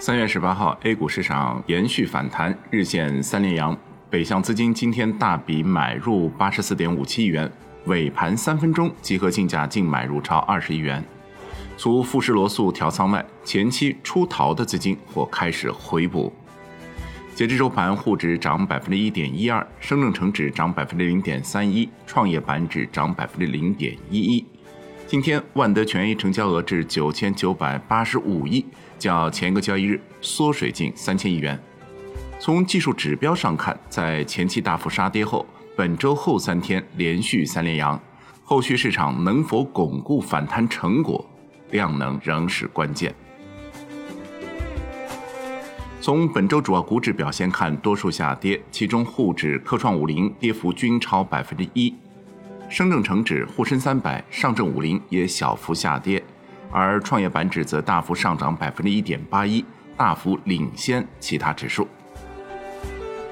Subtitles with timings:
[0.00, 3.76] 三月十八号，A 股市场延续反弹，日线三连阳。
[4.08, 7.52] 北向资金今天大笔买入八十四点五七亿元，
[7.84, 11.04] 尾盘三分钟集合竞价净买入超二十亿元。
[11.76, 16.32] 除富士罗素调仓外，前期出逃的资金或开始回补。
[17.34, 24.46] 截至收盘，沪指涨百分之一点一二，深证成指涨百分之零点三一，创业板指涨百分之零点一一。
[25.10, 28.64] 今天万德全益成交额至九千九百八十五亿，
[28.96, 31.60] 较前一个交易日缩水近三千亿元。
[32.38, 35.44] 从技术指标上看，在前期大幅杀跌后，
[35.76, 38.00] 本周后三天连续三连阳，
[38.44, 41.28] 后续市场能否巩固反弹成果，
[41.72, 43.12] 量能仍是关键。
[46.00, 51.92] 从本周主要股指表现看，多数下跌，其中沪指、科创五零跌幅均超百分之一，
[52.70, 56.22] 深证成指、沪深三百、上证五零也小幅下跌，
[56.70, 59.64] 而创业板指则大幅上涨百分之一点八一，
[59.96, 61.86] 大幅领先其他指数。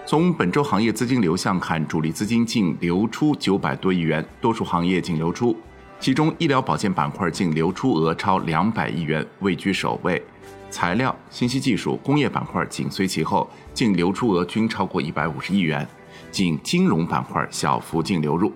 [0.04, 5.56] 从本周行业资金流向看，主力资金净流出九百多亿元，多数行业净流出，
[6.00, 10.20] 其中医疗保健板块净流出额超两百亿元，位居首位；
[10.68, 15.86] 材料、信息技术、工业板块紧随其后，净流出额均超过一百五十亿元，
[16.32, 18.52] 仅金融板块小幅净流入。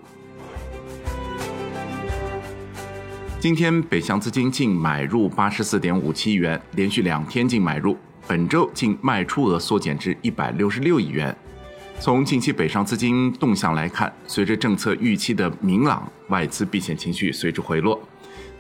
[3.42, 7.98] 今天北向资金净买入八十四点五七亿元，连续两天净买入。
[8.28, 11.36] 本周净卖出额缩减至一百六十六亿元。
[11.98, 18.00] 从近期北上资金动向来看，随着政策预期的明朗，外资避险情绪随之回落。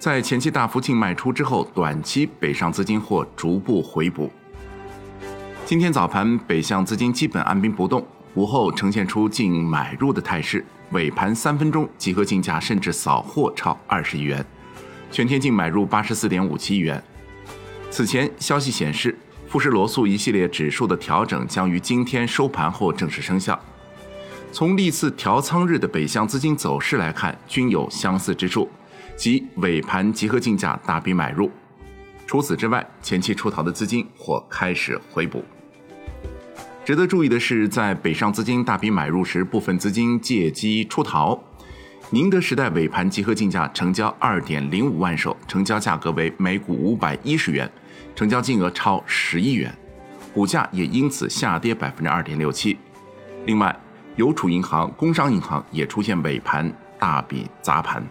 [0.00, 4.28] 在前期大幅净卖出之后，短期北上资金或逐步回补。
[5.64, 14.44] 今天早盘北向资金基本按兵不动，午后呈现出净买入的态势，尾盘三分钟集合竞价甚至扫货超二十亿元，
[15.12, 17.00] 全天净买入八十四点五七亿元。
[17.90, 19.16] 此前消息显示。
[19.48, 23.60] 富士罗素一系列指数的调整将于今天收盘后正式生效。
[24.50, 28.66] 从历次调仓日的北向资金走势来看，均有相似之处，
[29.14, 31.50] 即尾盘集合竞价大笔买入。
[32.26, 35.44] 除此之外，前期出逃的资金或开始回补。
[36.82, 41.38] 值得注意的是，在北上资金大笔买入时，部分资金借机出逃。
[42.14, 47.66] 宁德时代尾盘集合竞价成交二点零五万手，成交价格为每股五百一十元。
[48.14, 49.74] 成交金额超十亿元，
[50.34, 52.76] 股价也因此下跌百分之二点六七。
[53.46, 53.74] 另外，
[54.16, 58.06] 邮储银行、工商银行也出现尾盘大笔砸盘。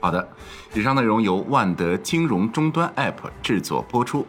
[0.00, 0.26] 好的，
[0.72, 4.26] 以上内容由万德金融终端 App 制作播出。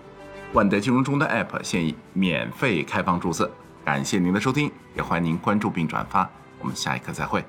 [0.53, 3.52] 万德金融终端 App 现已免费开放注册，
[3.84, 6.28] 感谢您的收听，也欢迎您关注并转发。
[6.59, 7.44] 我们下一课再会。